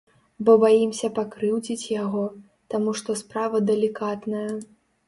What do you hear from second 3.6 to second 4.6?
далікатная.